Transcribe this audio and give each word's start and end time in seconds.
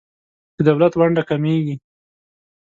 د 0.55 0.57
دولت 0.67 0.93
ونډه 0.95 1.23
کمیږي. 1.29 1.75